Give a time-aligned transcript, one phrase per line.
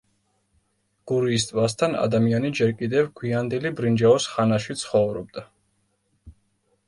[1.09, 5.45] გურიის ტბასთან ადამიანი ჯერ კიდევ გვიანდელი ბრინჯაოს ხანაში ცხოვრობდა.